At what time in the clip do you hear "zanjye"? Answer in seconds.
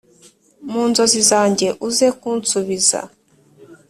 1.29-1.67